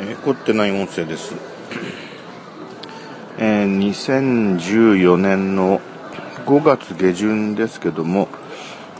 [0.00, 1.34] え、凝ってない音声です。
[3.36, 5.80] えー、2014年の
[6.46, 8.28] 5月下旬ですけども、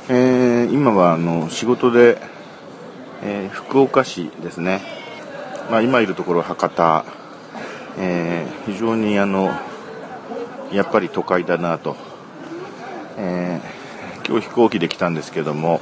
[0.09, 2.21] えー、今はあの仕事で、
[3.23, 4.81] えー、福岡市ですね、
[5.71, 7.05] まあ、今いるところ博多、
[7.97, 9.53] え、非常にあの
[10.73, 11.97] やっぱり都会だなと、
[13.17, 13.61] え
[14.29, 15.81] 今日飛行機で来たんですけども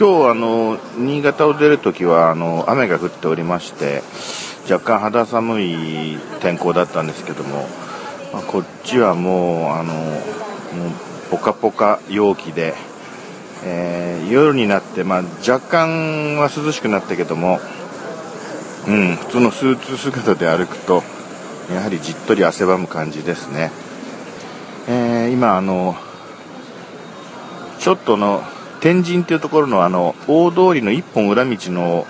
[0.00, 4.02] 今日あの新潟を出るときはあの雨が降っておりまして
[4.62, 7.66] 若干肌寒い天候だったんですけども、
[8.32, 10.20] まあ、こっちはもうあのもう
[11.30, 12.72] ポカポカ陽気で、
[13.62, 17.60] えー、夜になって、まあ、若干は涼しくなったけども、
[18.88, 21.02] うん、普通のスーツ姿で歩くと
[21.70, 23.70] やはりじっとり汗ばむ感じですね、
[24.88, 25.94] えー、今あの
[27.80, 28.42] ちょっとの
[28.80, 32.06] 天神っていうところのあの大通りの一本裏道の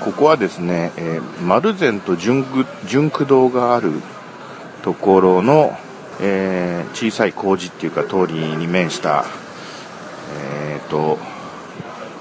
[0.00, 3.92] ここはですね、えー、丸善と純駆動がある
[4.82, 5.76] ところの、
[6.20, 9.24] えー、小さい工事っていうか通りに面した、
[10.60, 11.18] えーと、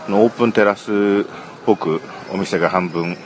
[0.10, 0.96] のオープンテラスっ
[1.66, 2.02] ぽく
[2.34, 3.18] お店が半分、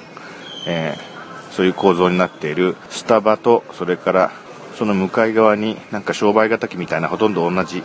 [0.67, 4.31] えー、そういう構造になっているスタバとそれから
[4.75, 7.84] その向かい側になんか商売敵みたいなほとんど同じ違う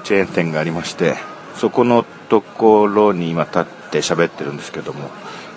[0.00, 5.10] チェーン店がありましてそこのところに今立って喋ってるんですけども、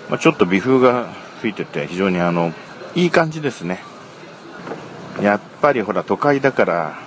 [0.08, 1.08] まあ、ちょっと微風が
[1.40, 2.52] 吹いてて非常にあの、
[2.94, 3.80] いい感じですね。
[5.20, 6.98] やっぱりほら都会だから、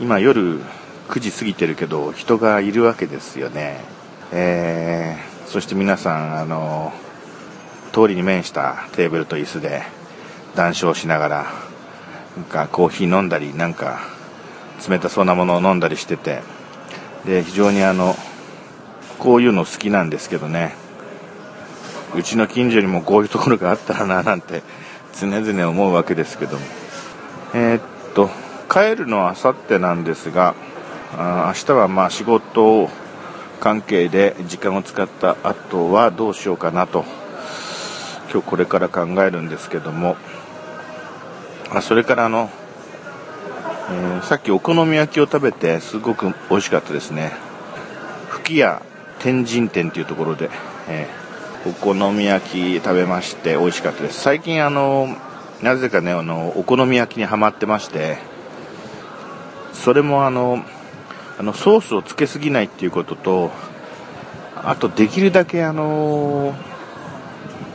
[0.00, 0.60] 今夜
[1.08, 3.80] 9時過ぎてるけど人がいるわけですよね。
[4.32, 6.92] えー、そして皆さん、あの、
[7.92, 9.82] 通りに面したテーブルと椅子で
[10.54, 11.46] 談笑しながら、
[12.36, 14.00] なんかコーヒー飲んだり、なんか
[14.88, 16.42] 冷たそうなものを飲んだりしてて、
[17.24, 18.16] で非常にあの
[19.18, 20.74] こういうの好きなんですけどね。
[22.14, 24.62] うちの近所にもこういうところがあったらななんて
[25.18, 26.64] 常々思うわけですけども。
[27.54, 27.80] えー、っ
[28.14, 28.30] と
[28.68, 30.54] 帰るのはあさってなんですが
[31.16, 32.88] あ明日はまあ仕事
[33.60, 37.04] 関係で時間を使った後はどうしようかなと
[38.32, 40.16] 今日これから考えるんですけども。
[41.72, 42.50] あそれからあの
[43.92, 47.32] えー、さっきお好み焼きを食べてすごく美味しかったですね。
[48.28, 48.82] 吹屋
[49.18, 50.48] 天神店というところで、
[50.88, 54.20] えー、お好み焼き食べまして美味しかったです。
[54.20, 55.08] 最近あの
[55.60, 58.18] なぜかねあのお好み焼きにはまってまして
[59.72, 60.64] それもあの
[61.38, 63.50] あのソースをつけすぎないっていうことと
[64.54, 66.54] あとできるだけあの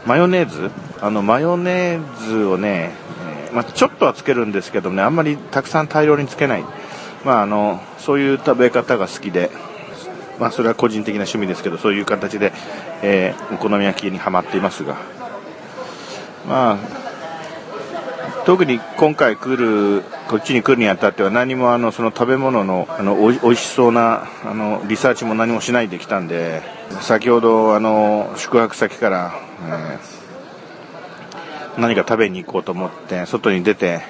[0.05, 0.71] マヨネーズ？
[1.01, 2.91] あのマヨネーズをね
[3.55, 6.65] まあ、ちょっとはつけるんですけどね、あんまりたくさん大量につけない。
[7.23, 9.49] まあ、あの、そういう食べ方が好きで、
[10.39, 12.51] まあ、それは個人的な趣味ですけど、そういう形で、
[13.01, 14.97] えー、お好み焼きにはまっていますが、
[16.49, 16.77] まあ、
[18.45, 26.61] 特に今回来る、こっちに来るにあたっては何もあの、その食べ物の、あの、おいしそうな、あの、リサーチも何もしないで来たんで、
[26.99, 29.33] 先ほど、あの、宿泊先から、
[29.65, 30.24] えー
[31.77, 34.01] 何か食べに行こうと思って外に出て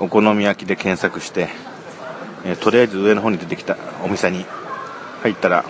[0.00, 1.48] お好み焼きで検索して、
[2.44, 4.44] えー、とりあえず上の方に出てきたお店に
[5.22, 5.64] 入ったら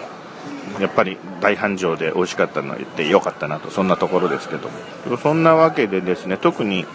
[0.80, 3.70] やっぱり大繁盛で美味しかったのを言ってよかったなと。
[3.70, 4.70] そんなところですけど。
[5.10, 6.86] もそんなわけでですね特に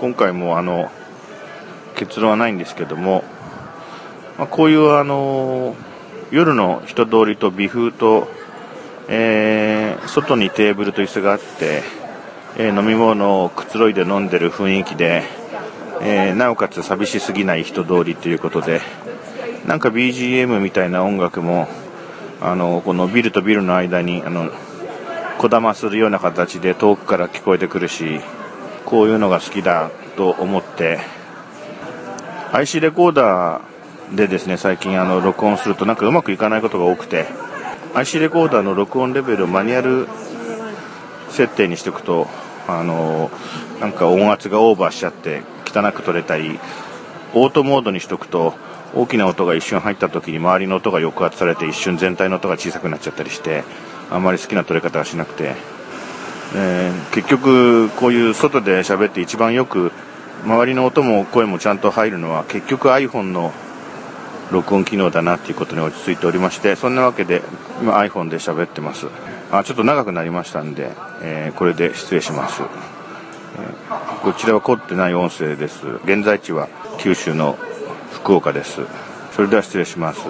[0.00, 0.90] 今回もあの
[1.96, 3.24] 結論はないんですけども、
[4.38, 5.76] まあ、こういうあの
[6.30, 8.28] 夜の人通りと微風と、
[9.08, 11.82] えー、外にテーブルと椅子があって
[12.56, 15.22] えー、飲み物をくつろいで飲んでる雰囲気で、
[16.02, 18.80] えー、なおかつ寂しすぎない人通りということで
[19.66, 21.66] なんか BGM みたいな音楽も
[22.40, 24.50] あのこのビルとビルの間にあの
[25.38, 28.20] こだまするような形で遠くから聞こえてくるし
[28.84, 31.00] こういうのが好きだと思って
[32.52, 37.26] IC レコーダーでですね最近あの録音するとなんかうまくいかないことが多くて
[37.94, 40.06] IC レコーダーの録音レベルをマニュアル
[41.30, 42.28] 設定にしておくと
[42.66, 43.30] あの
[43.80, 46.58] なんか音圧がオーバーしちゃって汚く取れたり
[47.34, 48.54] オートモードにしとくと
[48.94, 53.64] 大きな音が一瞬入った時に周りの音が抑圧されて一瞬全体の音が小さくなっちゃったりして
[54.10, 55.54] あんまり好きな取れ方はしなくて、
[56.54, 59.90] えー、結局こういう外で喋って一番よく
[60.44, 63.52] 周りの音も声もちゃんと入るのは結局 iPhone の
[64.52, 67.42] 録音機能だなっていうことに落ち着いておりましてそんなわけで
[67.80, 69.06] 今 iPhone で喋ってます。
[69.58, 70.90] あちょっと長くなりましたんで、
[71.22, 75.86] えー、これで失礼します、えー、こちらは凝ってない音声です。
[76.04, 76.68] 現在地は
[76.98, 77.56] 九州の
[78.10, 78.80] 福岡です。
[79.32, 80.20] それでは失礼します。